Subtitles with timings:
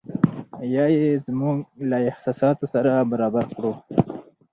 [0.75, 1.57] یا یې زموږ
[1.89, 3.73] له احساساتو سره برابر کړو.